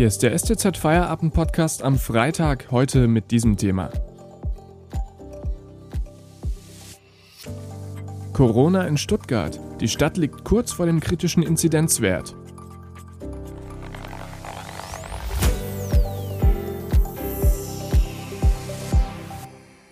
Hier 0.00 0.06
ist 0.06 0.22
der 0.22 0.38
STZ 0.38 0.78
Feierabend 0.78 1.34
Podcast 1.34 1.82
am 1.82 1.98
Freitag, 1.98 2.70
heute 2.70 3.06
mit 3.06 3.30
diesem 3.30 3.58
Thema. 3.58 3.90
Corona 8.32 8.86
in 8.86 8.96
Stuttgart. 8.96 9.60
Die 9.78 9.88
Stadt 9.88 10.16
liegt 10.16 10.42
kurz 10.42 10.72
vor 10.72 10.86
dem 10.86 11.00
kritischen 11.00 11.42
Inzidenzwert. 11.42 12.34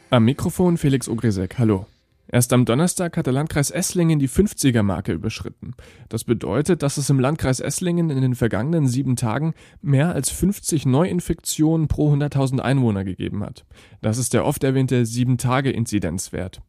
Am 0.09 0.25
Mikrofon 0.25 0.79
Felix 0.79 1.07
Ogrisek, 1.07 1.59
hallo. 1.59 1.85
Erst 2.31 2.53
am 2.53 2.67
Donnerstag 2.67 3.17
hat 3.17 3.27
der 3.27 3.33
Landkreis 3.33 3.71
Esslingen 3.71 4.19
die 4.19 4.29
50er-Marke 4.29 5.13
überschritten. 5.13 5.75
Das 6.11 6.25
bedeutet, 6.25 6.83
dass 6.83 6.99
es 6.99 7.09
im 7.09 7.19
Landkreis 7.19 7.59
Esslingen 7.59 8.11
in 8.11 8.21
den 8.21 8.35
vergangenen 8.35 8.87
sieben 8.87 9.17
Tagen 9.17 9.55
mehr 9.81 10.13
als 10.13 10.29
50 10.31 10.85
Neuinfektionen 10.85 11.89
pro 11.89 12.13
100.000 12.13 12.61
Einwohner 12.61 13.05
gegeben 13.05 13.43
hat. 13.43 13.65
Das 14.03 14.19
ist 14.19 14.35
der 14.35 14.45
oft 14.45 14.63
erwähnte 14.63 15.05
7-Tage-Inzidenzwert. 15.05 16.61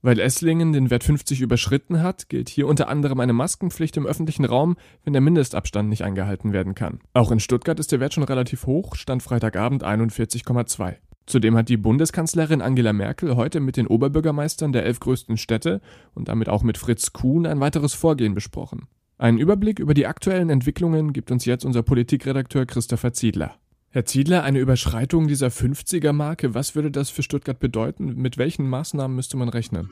Weil 0.00 0.18
Esslingen 0.18 0.72
den 0.72 0.90
Wert 0.90 1.04
50 1.04 1.42
überschritten 1.42 2.02
hat, 2.02 2.28
gilt 2.28 2.48
hier 2.48 2.66
unter 2.66 2.88
anderem 2.88 3.20
eine 3.20 3.34
Maskenpflicht 3.34 3.96
im 3.98 4.06
öffentlichen 4.06 4.44
Raum, 4.44 4.76
wenn 5.04 5.12
der 5.12 5.22
Mindestabstand 5.22 5.90
nicht 5.90 6.02
eingehalten 6.02 6.52
werden 6.52 6.74
kann. 6.74 7.00
Auch 7.12 7.30
in 7.30 7.38
Stuttgart 7.38 7.78
ist 7.78 7.92
der 7.92 8.00
Wert 8.00 8.14
schon 8.14 8.24
relativ 8.24 8.66
hoch, 8.66 8.96
stand 8.96 9.22
Freitagabend 9.22 9.84
41,2. 9.84 10.96
Zudem 11.26 11.56
hat 11.56 11.68
die 11.68 11.76
Bundeskanzlerin 11.76 12.62
Angela 12.62 12.92
Merkel 12.92 13.36
heute 13.36 13.60
mit 13.60 13.76
den 13.76 13.86
Oberbürgermeistern 13.86 14.72
der 14.72 14.84
elf 14.84 15.00
größten 15.00 15.36
Städte 15.36 15.80
und 16.14 16.28
damit 16.28 16.48
auch 16.48 16.62
mit 16.62 16.78
Fritz 16.78 17.12
Kuhn 17.12 17.46
ein 17.46 17.60
weiteres 17.60 17.94
Vorgehen 17.94 18.34
besprochen. 18.34 18.88
Einen 19.18 19.38
Überblick 19.38 19.78
über 19.78 19.94
die 19.94 20.06
aktuellen 20.06 20.50
Entwicklungen 20.50 21.12
gibt 21.12 21.30
uns 21.30 21.44
jetzt 21.44 21.64
unser 21.64 21.82
Politikredakteur 21.82 22.66
Christopher 22.66 23.12
Ziedler. 23.12 23.54
Herr 23.90 24.04
Ziedler, 24.04 24.42
eine 24.42 24.58
Überschreitung 24.58 25.28
dieser 25.28 25.48
50er-Marke, 25.48 26.54
was 26.54 26.74
würde 26.74 26.90
das 26.90 27.10
für 27.10 27.22
Stuttgart 27.22 27.60
bedeuten? 27.60 28.14
Mit 28.16 28.38
welchen 28.38 28.68
Maßnahmen 28.68 29.14
müsste 29.14 29.36
man 29.36 29.50
rechnen? 29.50 29.90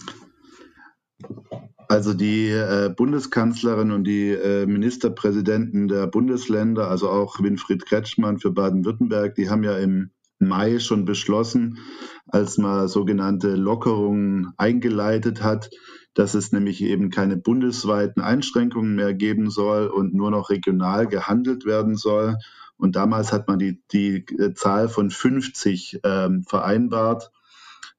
Also 1.86 2.14
die 2.14 2.48
äh, 2.48 2.92
Bundeskanzlerin 2.96 3.90
und 3.90 4.04
die 4.04 4.30
äh, 4.30 4.64
Ministerpräsidenten 4.64 5.88
der 5.88 6.06
Bundesländer, 6.06 6.88
also 6.88 7.10
auch 7.10 7.40
Winfried 7.42 7.84
Kretschmann 7.84 8.38
für 8.38 8.52
Baden-Württemberg, 8.52 9.34
die 9.34 9.50
haben 9.50 9.64
ja 9.64 9.76
im 9.76 10.10
Mai 10.40 10.78
schon 10.78 11.04
beschlossen, 11.04 11.78
als 12.26 12.58
man 12.58 12.88
sogenannte 12.88 13.54
Lockerungen 13.54 14.52
eingeleitet 14.56 15.42
hat, 15.42 15.70
dass 16.14 16.34
es 16.34 16.50
nämlich 16.52 16.82
eben 16.82 17.10
keine 17.10 17.36
bundesweiten 17.36 18.22
Einschränkungen 18.22 18.96
mehr 18.96 19.14
geben 19.14 19.50
soll 19.50 19.86
und 19.86 20.14
nur 20.14 20.30
noch 20.30 20.50
regional 20.50 21.06
gehandelt 21.06 21.64
werden 21.64 21.96
soll. 21.96 22.36
Und 22.76 22.96
damals 22.96 23.32
hat 23.32 23.46
man 23.46 23.58
die, 23.58 23.80
die 23.92 24.24
äh, 24.38 24.54
Zahl 24.54 24.88
von 24.88 25.10
50 25.10 26.00
ähm, 26.02 26.42
vereinbart. 26.44 27.30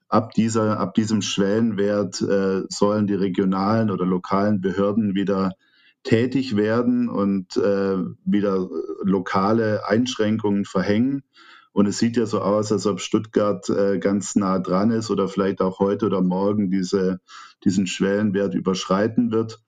Ab, 0.10 0.34
dieser, 0.34 0.80
ab 0.80 0.94
diesem 0.96 1.22
Schwellenwert 1.22 2.22
äh, 2.22 2.64
sollen 2.68 3.08
die 3.08 3.14
regionalen 3.14 3.92
oder 3.92 4.06
lokalen 4.06 4.60
Behörden 4.60 5.16
wieder 5.16 5.54
tätig 6.04 6.58
werden 6.58 7.08
und 7.08 7.56
äh, 7.58 7.98
wieder 8.26 8.68
lokale 9.04 9.88
Einschränkungen 9.88 10.66
verhängen. 10.66 11.24
Und 11.74 11.86
es 11.86 12.00
sieht 12.00 12.18
ja 12.18 12.26
so 12.26 12.42
aus, 12.42 12.72
als 12.72 12.86
ob 12.86 13.00
Stuttgart 13.00 13.70
äh, 13.70 14.00
ganz 14.00 14.36
nah 14.36 14.60
dran 14.60 14.92
ist 14.92 15.10
oder 15.10 15.28
vielleicht 15.28 15.62
auch 15.62 15.80
heute 15.80 16.06
oder 16.06 16.22
morgen 16.22 16.70
diese, 16.70 17.22
diesen 17.64 17.88
Schwellenwert 17.88 18.54
überschreiten 18.54 19.32
wird. 19.32 19.62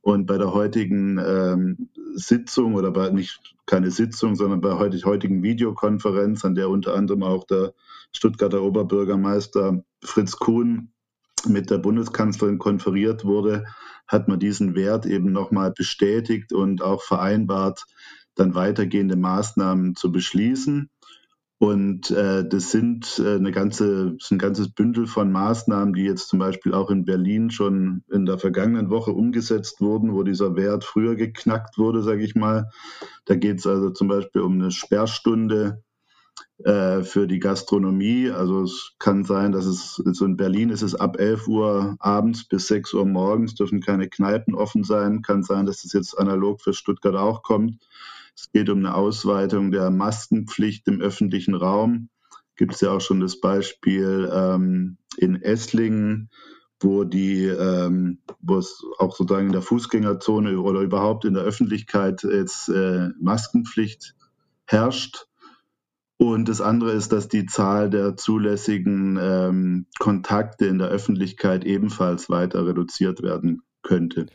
Und 0.00 0.26
bei 0.26 0.38
der 0.38 0.52
heutigen 0.52 1.18
ähm, 1.18 1.90
Sitzung 2.14 2.74
oder 2.74 2.90
bei 2.90 3.10
nicht 3.10 3.54
keine 3.66 3.90
Sitzung, 3.90 4.34
sondern 4.34 4.60
bei 4.60 4.70
der 4.70 4.78
heutigen 5.04 5.42
Videokonferenz, 5.42 6.44
an 6.44 6.54
der 6.54 6.70
unter 6.70 6.94
anderem 6.94 7.22
auch 7.22 7.44
der 7.44 7.74
Stuttgarter 8.12 8.62
Oberbürgermeister 8.62 9.84
Fritz 10.02 10.36
Kuhn 10.36 10.92
mit 11.46 11.70
der 11.70 11.78
Bundeskanzlerin 11.78 12.58
konferiert 12.58 13.24
wurde, 13.24 13.66
hat 14.08 14.28
man 14.28 14.38
diesen 14.38 14.74
Wert 14.74 15.04
eben 15.04 15.32
nochmal 15.32 15.72
bestätigt 15.72 16.52
und 16.52 16.82
auch 16.82 17.02
vereinbart, 17.02 17.84
dann 18.34 18.54
weitergehende 18.54 19.16
Maßnahmen 19.16 19.96
zu 19.96 20.12
beschließen. 20.12 20.90
Und 21.58 22.10
äh, 22.10 22.46
das 22.46 22.70
sind 22.70 23.18
äh, 23.18 23.36
eine 23.36 23.50
ganze, 23.50 24.16
ein 24.30 24.38
ganzes 24.38 24.68
Bündel 24.68 25.06
von 25.06 25.32
Maßnahmen, 25.32 25.94
die 25.94 26.04
jetzt 26.04 26.28
zum 26.28 26.38
Beispiel 26.38 26.74
auch 26.74 26.90
in 26.90 27.06
Berlin 27.06 27.50
schon 27.50 28.02
in 28.10 28.26
der 28.26 28.38
vergangenen 28.38 28.90
Woche 28.90 29.12
umgesetzt 29.12 29.80
wurden, 29.80 30.12
wo 30.12 30.22
dieser 30.22 30.54
Wert 30.54 30.84
früher 30.84 31.16
geknackt 31.16 31.78
wurde, 31.78 32.02
sage 32.02 32.24
ich 32.24 32.34
mal. 32.34 32.70
Da 33.24 33.36
geht 33.36 33.60
es 33.60 33.66
also 33.66 33.88
zum 33.90 34.08
Beispiel 34.08 34.42
um 34.42 34.54
eine 34.54 34.70
Sperrstunde 34.70 35.82
äh, 36.64 37.02
für 37.02 37.26
die 37.26 37.38
Gastronomie. 37.38 38.30
Also 38.30 38.62
es 38.62 38.92
kann 38.98 39.24
sein, 39.24 39.52
dass 39.52 39.64
es, 39.64 40.02
also 40.04 40.26
in 40.26 40.36
Berlin 40.36 40.68
ist 40.68 40.82
es 40.82 40.94
ab 40.94 41.18
11 41.18 41.48
Uhr 41.48 41.96
abends 42.00 42.46
bis 42.46 42.66
6 42.68 42.92
Uhr 42.92 43.06
morgens, 43.06 43.54
dürfen 43.54 43.80
keine 43.80 44.08
Kneipen 44.08 44.54
offen 44.54 44.84
sein. 44.84 45.22
Kann 45.22 45.42
sein, 45.42 45.64
dass 45.64 45.82
das 45.82 45.94
jetzt 45.94 46.18
analog 46.18 46.60
für 46.60 46.74
Stuttgart 46.74 47.16
auch 47.16 47.42
kommt. 47.42 47.78
Es 48.36 48.52
geht 48.52 48.68
um 48.68 48.78
eine 48.78 48.94
Ausweitung 48.94 49.70
der 49.72 49.90
Maskenpflicht 49.90 50.86
im 50.88 51.00
öffentlichen 51.00 51.54
Raum. 51.54 52.10
Gibt 52.54 52.74
es 52.74 52.82
ja 52.82 52.90
auch 52.90 53.00
schon 53.00 53.20
das 53.20 53.40
Beispiel 53.40 54.30
ähm, 54.32 54.98
in 55.16 55.40
Esslingen, 55.42 56.28
wo 56.80 57.04
die, 57.04 57.44
ähm, 57.46 58.18
wo 58.40 58.58
es 58.58 58.82
auch 58.98 59.16
sozusagen 59.16 59.46
in 59.46 59.52
der 59.52 59.62
Fußgängerzone 59.62 60.60
oder 60.60 60.80
überhaupt 60.80 61.24
in 61.24 61.34
der 61.34 61.44
Öffentlichkeit 61.44 62.22
jetzt 62.24 62.68
äh, 62.68 63.08
Maskenpflicht 63.18 64.14
herrscht. 64.66 65.26
Und 66.18 66.48
das 66.48 66.60
andere 66.60 66.92
ist, 66.92 67.12
dass 67.12 67.28
die 67.28 67.46
Zahl 67.46 67.90
der 67.90 68.16
zulässigen 68.16 69.18
ähm, 69.20 69.86
Kontakte 69.98 70.66
in 70.66 70.78
der 70.78 70.88
Öffentlichkeit 70.88 71.64
ebenfalls 71.64 72.28
weiter 72.30 72.66
reduziert 72.66 73.22
werden 73.22 73.62
könnte. 73.82 74.26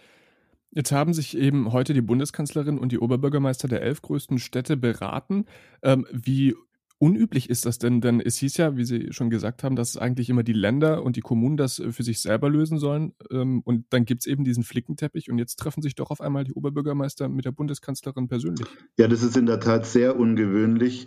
Jetzt 0.74 0.92
haben 0.94 1.14
sich 1.14 1.38
eben 1.38 1.74
heute 1.74 1.94
die 1.94 2.02
Bundeskanzlerin 2.02 2.80
und 2.80 2.94
die 2.94 3.00
Oberbürgermeister 3.00 3.68
der 3.68 3.82
elf 3.82 4.02
größten 4.02 4.40
Städte 4.40 4.78
beraten. 4.78 5.46
Ähm, 5.84 6.08
wie 6.12 6.56
unüblich 7.02 7.50
ist 7.50 7.66
das 7.66 7.80
denn? 7.80 8.00
Denn 8.00 8.22
es 8.22 8.38
hieß 8.38 8.58
ja, 8.58 8.78
wie 8.78 8.86
Sie 8.86 9.08
schon 9.12 9.32
gesagt 9.32 9.64
haben, 9.64 9.76
dass 9.76 9.98
eigentlich 9.98 10.30
immer 10.30 10.44
die 10.44 10.54
Länder 10.54 11.04
und 11.04 11.16
die 11.16 11.22
Kommunen 11.22 11.58
das 11.58 11.80
äh, 11.80 11.92
für 11.92 12.04
sich 12.04 12.22
selber 12.22 12.50
lösen 12.50 12.78
sollen. 12.78 13.14
Ähm, 13.32 13.62
und 13.66 13.86
dann 13.90 14.06
gibt 14.06 14.22
es 14.22 14.28
eben 14.28 14.44
diesen 14.44 14.64
Flickenteppich 14.64 15.32
und 15.32 15.40
jetzt 15.40 15.56
treffen 15.56 15.82
sich 15.82 15.96
doch 15.96 16.12
auf 16.12 16.22
einmal 16.22 16.44
die 16.44 16.54
Oberbürgermeister 16.54 17.28
mit 17.28 17.46
der 17.46 17.52
Bundeskanzlerin 17.52 18.28
persönlich. 18.28 18.68
Ja, 18.98 19.08
das 19.08 19.24
ist 19.24 19.36
in 19.36 19.48
der 19.48 19.60
Tat 19.60 19.88
sehr 19.88 20.16
ungewöhnlich 20.16 21.06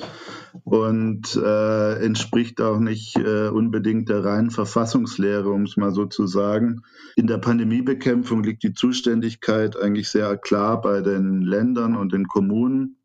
und 0.64 1.36
äh, 1.36 2.04
entspricht 2.04 2.60
auch 2.60 2.80
nicht 2.80 3.16
äh, 3.16 3.48
unbedingt 3.48 4.08
der 4.08 4.24
reinen 4.24 4.50
Verfassungslehre, 4.50 5.48
um 5.48 5.62
es 5.62 5.76
mal 5.76 5.92
so 5.92 6.06
zu 6.06 6.26
sagen. 6.26 6.82
In 7.14 7.28
der 7.28 7.38
Pandemiebekämpfung 7.38 8.42
liegt 8.42 8.64
die 8.64 8.72
Zuständigkeit 8.72 9.76
eigentlich 9.76 10.08
sehr 10.08 10.36
klar 10.38 10.80
bei 10.80 11.02
den 11.02 11.42
Ländern 11.42 11.96
und 11.96 12.12
den 12.12 12.26
Kommunen. 12.26 12.96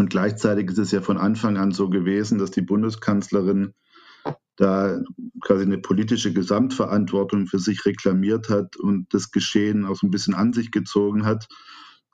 Und 0.00 0.08
gleichzeitig 0.08 0.70
ist 0.70 0.78
es 0.78 0.92
ja 0.92 1.02
von 1.02 1.18
Anfang 1.18 1.58
an 1.58 1.72
so 1.72 1.90
gewesen, 1.90 2.38
dass 2.38 2.50
die 2.50 2.62
Bundeskanzlerin 2.62 3.74
da 4.56 4.98
quasi 5.42 5.64
eine 5.64 5.76
politische 5.76 6.32
Gesamtverantwortung 6.32 7.46
für 7.46 7.58
sich 7.58 7.84
reklamiert 7.84 8.48
hat 8.48 8.78
und 8.78 9.12
das 9.12 9.30
Geschehen 9.30 9.84
auch 9.84 9.96
so 9.96 10.06
ein 10.06 10.10
bisschen 10.10 10.32
an 10.32 10.54
sich 10.54 10.70
gezogen 10.70 11.26
hat. 11.26 11.48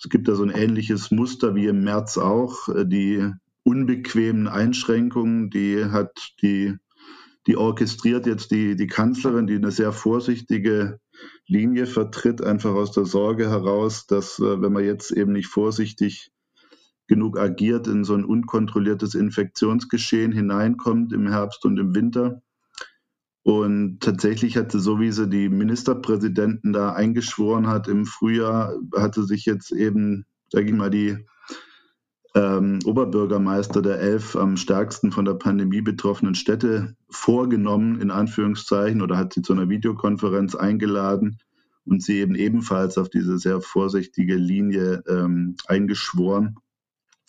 Es 0.03 0.09
gibt 0.09 0.27
da 0.27 0.35
so 0.35 0.43
ein 0.43 0.51
ähnliches 0.51 1.13
Muster 1.13 1.55
wie 1.55 1.67
im 1.67 1.85
März 1.85 2.19
auch. 2.19 2.69
Die 2.87 3.31
unbequemen 3.63 4.49
Einschränkungen, 4.49 5.51
die 5.51 5.85
hat 5.85 6.33
die, 6.43 6.75
die 7.47 7.57
orchestriert 7.57 8.27
jetzt 8.27 8.51
die, 8.51 8.75
die 8.75 8.89
Kanzlerin, 8.89 9.47
die 9.47 9.55
eine 9.55 9.71
sehr 9.71 9.93
vorsichtige 9.93 10.99
Linie 11.47 11.87
vertritt, 11.87 12.43
einfach 12.43 12.75
aus 12.75 12.91
der 12.91 13.05
Sorge 13.05 13.49
heraus, 13.49 14.09
dass 14.09 14.41
äh, 14.41 14.61
wenn 14.61 14.73
man 14.73 14.85
jetzt 14.85 15.13
eben 15.13 15.31
nicht 15.31 15.47
vorsichtig 15.47 16.33
genug 17.07 17.39
agiert, 17.39 17.87
in 17.87 18.05
so 18.05 18.15
ein 18.15 18.25
unkontrolliertes 18.25 19.15
Infektionsgeschehen 19.15 20.33
hineinkommt 20.33 21.13
im 21.13 21.29
Herbst 21.29 21.65
und 21.65 21.79
im 21.79 21.95
Winter. 21.95 22.43
Und 23.43 24.01
tatsächlich 24.01 24.57
hatte, 24.57 24.81
so 24.81 24.99
wie 24.99 25.13
sie 25.13 25.29
die 25.29 25.49
Ministerpräsidenten 25.49 26.73
da 26.73 26.93
eingeschworen 26.93 27.69
hat 27.69 27.87
im 27.87 28.05
Frühjahr, 28.05 28.75
hatte 28.97 29.23
sich 29.23 29.47
jetzt 29.47 29.71
eben, 29.71 30.27
sage 30.51 30.67
ich 30.67 30.73
mal, 30.73 30.91
die 30.91 31.25
ähm, 32.35 32.81
Oberbürgermeister 32.85 33.83
der 33.83 34.01
elf 34.01 34.35
am 34.35 34.57
stärksten 34.57 35.13
von 35.13 35.25
der 35.25 35.35
Pandemie 35.35 35.81
betroffenen 35.81 36.35
Städte 36.35 36.97
vorgenommen, 37.09 38.01
in 38.01 38.11
Anführungszeichen, 38.11 39.01
oder 39.01 39.17
hat 39.17 39.33
sie 39.33 39.43
zu 39.43 39.53
einer 39.53 39.69
Videokonferenz 39.69 40.55
eingeladen 40.55 41.39
und 41.85 42.03
sie 42.03 42.19
eben 42.19 42.35
ebenfalls 42.35 42.99
auf 42.99 43.09
diese 43.09 43.39
sehr 43.39 43.61
vorsichtige 43.61 44.35
Linie 44.35 45.03
ähm, 45.09 45.57
eingeschworen. 45.67 46.57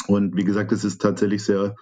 Und 0.08 0.36
wie 0.38 0.44
gesagt, 0.44 0.72
es 0.72 0.84
ist 0.84 1.02
tatsächlich 1.02 1.44
sehr, 1.44 1.76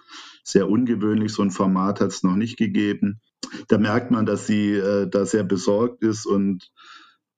sehr 0.44 0.68
ungewöhnlich. 0.68 1.32
So 1.32 1.42
ein 1.42 1.50
Format 1.50 2.00
hat 2.00 2.10
es 2.10 2.22
noch 2.22 2.36
nicht 2.36 2.56
gegeben. 2.56 3.20
Da 3.68 3.78
merkt 3.78 4.10
man, 4.10 4.26
dass 4.26 4.46
sie 4.46 4.72
äh, 4.72 5.08
da 5.08 5.24
sehr 5.26 5.44
besorgt 5.44 6.02
ist 6.02 6.26
und 6.26 6.72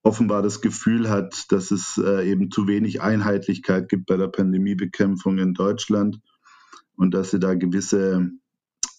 offenbar 0.02 0.42
das 0.42 0.60
Gefühl 0.60 1.10
hat, 1.10 1.52
dass 1.52 1.70
es 1.70 1.98
äh, 1.98 2.30
eben 2.30 2.50
zu 2.50 2.66
wenig 2.66 3.02
Einheitlichkeit 3.02 3.88
gibt 3.88 4.06
bei 4.06 4.16
der 4.16 4.28
Pandemiebekämpfung 4.28 5.38
in 5.38 5.54
Deutschland. 5.54 6.20
und 6.96 7.14
dass 7.14 7.30
sie 7.30 7.38
da 7.38 7.54
gewisse 7.54 8.30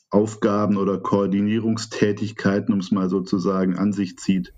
Aufgaben 0.09 0.77
oder 0.77 0.97
Koordinierungstätigkeiten, 0.97 2.73
um 2.73 2.79
es 2.79 2.91
mal 2.91 3.09
so 3.09 3.21
zu 3.21 3.37
sagen, 3.37 3.77
an 3.77 3.93
sich 3.93 4.17
zieht. 4.17 4.53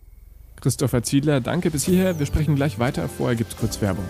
Christopher 0.62 1.04
Ziedler, 1.04 1.42
danke 1.42 1.72
bis 1.72 1.86
hierher. 1.86 2.20
Wir 2.20 2.26
sprechen 2.28 2.56
gleich 2.56 2.80
weiter. 2.80 3.10
Vorher 3.10 3.36
gibt 3.36 3.54
es 3.54 3.58
kurz 3.58 3.82
Werbung. 3.82 4.06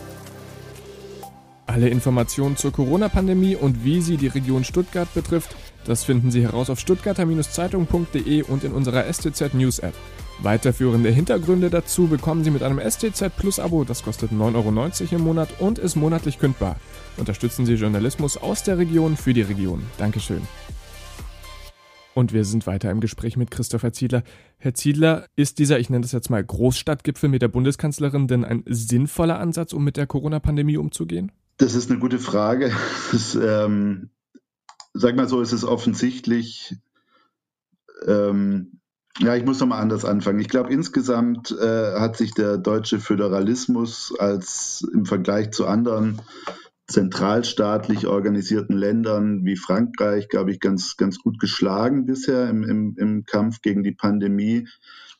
Alle 1.71 1.87
Informationen 1.87 2.57
zur 2.57 2.73
Corona-Pandemie 2.73 3.55
und 3.55 3.85
wie 3.85 4.01
sie 4.01 4.17
die 4.17 4.27
Region 4.27 4.65
Stuttgart 4.65 5.07
betrifft, 5.13 5.55
das 5.85 6.03
finden 6.03 6.29
Sie 6.29 6.41
heraus 6.41 6.69
auf 6.69 6.81
stuttgarter-zeitung.de 6.81 8.41
und 8.41 8.65
in 8.65 8.73
unserer 8.73 9.05
STZ 9.05 9.53
News 9.53 9.79
App. 9.79 9.93
Weiterführende 10.39 11.11
Hintergründe 11.11 11.69
dazu 11.69 12.07
bekommen 12.07 12.43
Sie 12.43 12.51
mit 12.51 12.61
einem 12.61 12.81
STZ 12.81 13.33
Plus 13.37 13.57
Abo, 13.57 13.85
das 13.85 14.03
kostet 14.03 14.33
9,90 14.33 15.13
Euro 15.13 15.15
im 15.15 15.21
Monat 15.21 15.61
und 15.61 15.79
ist 15.79 15.95
monatlich 15.95 16.39
kündbar. 16.39 16.75
Unterstützen 17.15 17.65
Sie 17.65 17.75
Journalismus 17.75 18.35
aus 18.35 18.63
der 18.63 18.77
Region 18.77 19.15
für 19.15 19.33
die 19.33 19.43
Region. 19.43 19.81
Dankeschön. 19.97 20.41
Und 22.13 22.33
wir 22.33 22.43
sind 22.43 22.67
weiter 22.67 22.91
im 22.91 22.99
Gespräch 22.99 23.37
mit 23.37 23.49
Christopher 23.49 23.93
Ziedler. 23.93 24.23
Herr 24.57 24.73
Ziedler, 24.73 25.25
ist 25.37 25.57
dieser, 25.57 25.79
ich 25.79 25.89
nenne 25.89 26.01
das 26.01 26.11
jetzt 26.11 26.29
mal 26.29 26.43
Großstadtgipfel 26.43 27.29
mit 27.29 27.41
der 27.41 27.47
Bundeskanzlerin 27.47 28.27
denn 28.27 28.43
ein 28.43 28.65
sinnvoller 28.67 29.39
Ansatz, 29.39 29.71
um 29.71 29.85
mit 29.85 29.95
der 29.95 30.05
Corona-Pandemie 30.05 30.75
umzugehen? 30.75 31.31
Das 31.61 31.75
ist 31.75 31.91
eine 31.91 31.99
gute 31.99 32.17
Frage. 32.17 32.71
Das, 33.11 33.35
ähm, 33.35 34.09
sag 34.93 35.15
mal 35.15 35.27
so, 35.27 35.41
es 35.41 35.53
ist 35.53 35.63
offensichtlich, 35.63 36.75
ähm, 38.07 38.79
ja, 39.19 39.35
ich 39.35 39.45
muss 39.45 39.59
nochmal 39.59 39.81
anders 39.81 40.03
anfangen. 40.03 40.39
Ich 40.39 40.49
glaube, 40.49 40.73
insgesamt 40.73 41.51
äh, 41.51 41.99
hat 41.99 42.17
sich 42.17 42.33
der 42.33 42.57
deutsche 42.57 42.99
Föderalismus 42.99 44.11
als 44.17 44.87
im 44.91 45.05
Vergleich 45.05 45.51
zu 45.51 45.67
anderen 45.67 46.21
zentralstaatlich 46.87 48.07
organisierten 48.07 48.75
Ländern 48.75 49.45
wie 49.45 49.55
Frankreich, 49.55 50.29
glaube 50.29 50.51
ich, 50.51 50.59
ganz, 50.59 50.97
ganz 50.97 51.19
gut 51.19 51.39
geschlagen 51.39 52.05
bisher 52.05 52.49
im, 52.49 52.63
im, 52.63 52.95
im 52.97 53.23
Kampf 53.25 53.61
gegen 53.61 53.83
die 53.83 53.93
Pandemie. 53.93 54.67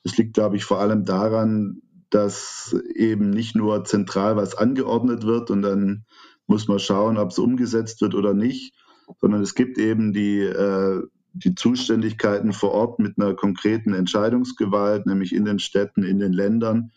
Das 0.03 0.17
liegt, 0.17 0.33
glaube 0.33 0.55
ich, 0.55 0.65
vor 0.65 0.79
allem 0.79 1.05
daran, 1.05 1.81
dass 2.09 2.75
eben 2.95 3.29
nicht 3.29 3.55
nur 3.55 3.83
zentral 3.85 4.35
was 4.37 4.55
angeordnet 4.55 5.23
wird 5.23 5.51
und 5.51 5.61
dann 5.61 6.05
muss 6.51 6.67
man 6.67 6.79
schauen, 6.79 7.17
ob 7.17 7.29
es 7.31 7.39
umgesetzt 7.39 8.01
wird 8.01 8.13
oder 8.13 8.33
nicht, 8.33 8.75
sondern 9.21 9.41
es 9.41 9.55
gibt 9.55 9.77
eben 9.77 10.11
die, 10.11 10.39
äh, 10.41 11.01
die 11.31 11.55
Zuständigkeiten 11.55 12.51
vor 12.51 12.71
Ort 12.71 12.99
mit 12.99 13.17
einer 13.17 13.33
konkreten 13.35 13.93
Entscheidungsgewalt, 13.93 15.05
nämlich 15.05 15.33
in 15.33 15.45
den 15.45 15.59
Städten, 15.59 16.03
in 16.03 16.19
den 16.19 16.33
Ländern. 16.33 16.91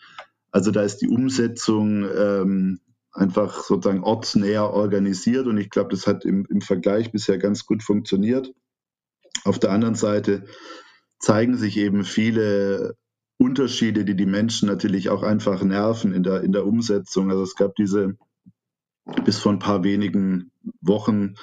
Also 0.50 0.72
da 0.72 0.82
ist 0.82 0.98
die 0.98 1.08
Umsetzung 1.08 2.04
ähm, 2.04 2.80
einfach 3.12 3.62
sozusagen 3.62 4.02
ortsnäher 4.02 4.70
organisiert 4.70 5.46
und 5.46 5.56
ich 5.56 5.70
glaube, 5.70 5.90
das 5.90 6.08
hat 6.08 6.24
im, 6.24 6.44
im 6.50 6.60
Vergleich 6.60 7.12
bisher 7.12 7.38
ganz 7.38 7.64
gut 7.64 7.84
funktioniert. 7.84 8.52
Auf 9.44 9.60
der 9.60 9.70
anderen 9.70 9.94
Seite 9.94 10.46
zeigen 11.20 11.56
sich 11.56 11.76
eben 11.76 12.02
viele 12.02 12.96
Unterschiede, 13.38 14.04
die 14.04 14.16
die 14.16 14.26
Menschen 14.26 14.66
natürlich 14.66 15.10
auch 15.10 15.22
einfach 15.22 15.62
nerven 15.62 16.12
in 16.12 16.24
der, 16.24 16.42
in 16.42 16.50
der 16.50 16.66
Umsetzung. 16.66 17.30
Also 17.30 17.44
es 17.44 17.54
gab 17.54 17.76
diese 17.76 18.16
bis 19.24 19.38
vor 19.38 19.52
ein 19.52 19.58
paar 19.58 19.84
wenigen 19.84 20.50
Wochen 20.80 21.34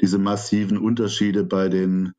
diese 0.00 0.18
massiven 0.18 0.78
Unterschiede 0.78 1.44
bei 1.44 1.68
den 1.68 2.12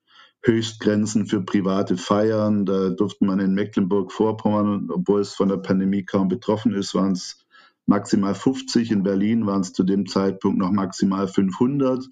Höchstgrenzen 0.44 1.27
für 1.27 1.42
private 1.42 1.98
Feiern. 1.98 2.65
Da 2.65 2.89
durfte 2.89 3.25
man 3.25 3.39
in 3.39 3.53
Mecklenburg-Vorpommern, 3.53 4.89
obwohl 4.92 5.21
es 5.21 5.33
von 5.33 5.50
der 5.50 5.57
Pandemie 5.57 6.03
kaum 6.03 6.27
betroffen 6.27 6.74
ist, 6.74 6.95
waren 6.95 7.13
es 7.13 7.45
maximal 7.86 8.36
50. 8.36 8.92
In 8.92 9.03
Berlin 9.03 9.45
waren 9.45 9.62
es 9.62 9.74
zu 9.74 9.83
dem 9.83 10.07
Zeitpunkt 10.07 10.57
noch 10.57 10.71
maximal 10.71 11.27
500. 11.27 12.07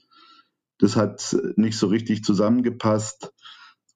Das 0.78 0.96
hat 0.96 1.36
nicht 1.56 1.78
so 1.78 1.88
richtig 1.88 2.24
zusammengepasst. 2.24 3.34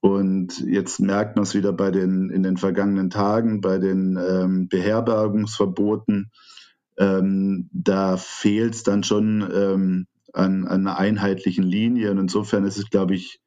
Und 0.01 0.59
jetzt 0.59 0.99
merkt 0.99 1.37
man 1.37 1.43
es 1.43 1.55
wieder 1.55 1.71
bei 1.71 1.89
den, 1.89 2.29
in 2.29 2.43
den 2.43 2.57
vergangenen 2.57 3.09
Tagen, 3.09 3.61
bei 3.61 3.77
den 3.77 4.17
ähm, 4.17 4.67
Beherbergungsverboten. 4.67 6.31
Ähm, 6.97 7.69
da 7.71 8.17
fehlt 8.17 8.75
es 8.75 8.83
dann 8.83 9.03
schon 9.03 9.41
ähm, 9.53 10.07
an, 10.33 10.65
an, 10.65 10.87
einer 10.87 10.97
einheitlichen 10.97 11.63
Linie. 11.63 12.11
Und 12.11 12.17
insofern 12.17 12.65
ist 12.65 12.77
es, 12.77 12.89
glaube 12.89 13.15
ich, 13.15 13.39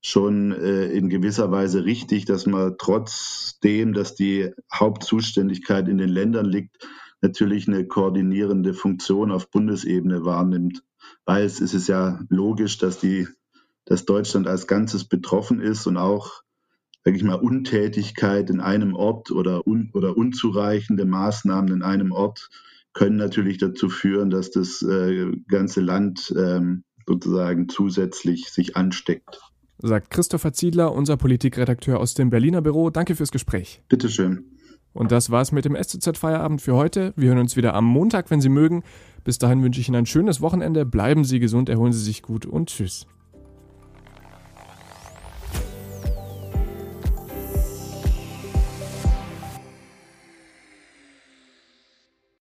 schon 0.00 0.52
äh, 0.52 0.86
in 0.86 1.08
gewisser 1.08 1.50
Weise 1.50 1.84
richtig, 1.84 2.26
dass 2.26 2.44
man 2.46 2.76
trotzdem, 2.78 3.94
dass 3.94 4.14
die 4.14 4.50
Hauptzuständigkeit 4.72 5.88
in 5.88 5.98
den 5.98 6.10
Ländern 6.10 6.44
liegt, 6.44 6.76
natürlich 7.22 7.66
eine 7.66 7.86
koordinierende 7.86 8.74
Funktion 8.74 9.32
auf 9.32 9.50
Bundesebene 9.50 10.24
wahrnimmt. 10.24 10.82
Weil 11.24 11.44
es 11.44 11.60
ist 11.60 11.88
ja 11.88 12.20
logisch, 12.28 12.76
dass, 12.76 12.98
die, 12.98 13.26
dass 13.86 14.04
Deutschland 14.04 14.46
als 14.46 14.66
Ganzes 14.66 15.06
betroffen 15.06 15.60
ist 15.60 15.86
und 15.86 15.96
auch, 15.96 16.42
sage 17.02 17.16
ich 17.16 17.22
mal, 17.22 17.36
Untätigkeit 17.36 18.50
in 18.50 18.60
einem 18.60 18.94
Ort 18.94 19.30
oder, 19.30 19.66
un, 19.66 19.90
oder 19.94 20.18
unzureichende 20.18 21.06
Maßnahmen 21.06 21.72
in 21.72 21.82
einem 21.82 22.12
Ort 22.12 22.50
können 22.94 23.16
natürlich 23.16 23.58
dazu 23.58 23.88
führen, 23.88 24.30
dass 24.30 24.50
das 24.50 24.82
äh, 24.82 25.26
ganze 25.48 25.80
Land 25.80 26.32
ähm, 26.36 26.84
sozusagen 27.06 27.68
zusätzlich 27.68 28.50
sich 28.50 28.76
ansteckt. 28.76 29.40
Sagt 29.78 30.10
Christopher 30.10 30.52
Ziedler, 30.52 30.92
unser 30.92 31.16
Politikredakteur 31.16 32.00
aus 32.00 32.14
dem 32.14 32.30
Berliner 32.30 32.62
Büro. 32.62 32.90
Danke 32.90 33.16
fürs 33.16 33.32
Gespräch. 33.32 33.82
Bitteschön. 33.88 34.44
Und 34.92 35.10
das 35.10 35.30
war's 35.30 35.50
mit 35.50 35.64
dem 35.64 35.76
SZ-Feierabend 35.76 36.62
für 36.62 36.74
heute. 36.74 37.12
Wir 37.16 37.30
hören 37.30 37.38
uns 37.38 37.56
wieder 37.56 37.74
am 37.74 37.84
Montag, 37.84 38.30
wenn 38.30 38.40
Sie 38.40 38.48
mögen. 38.48 38.84
Bis 39.24 39.38
dahin 39.38 39.62
wünsche 39.62 39.80
ich 39.80 39.88
Ihnen 39.88 39.96
ein 39.96 40.06
schönes 40.06 40.40
Wochenende. 40.40 40.86
Bleiben 40.86 41.24
Sie 41.24 41.40
gesund, 41.40 41.68
erholen 41.68 41.92
Sie 41.92 42.02
sich 42.02 42.22
gut 42.22 42.46
und 42.46 42.68
tschüss. 42.68 43.06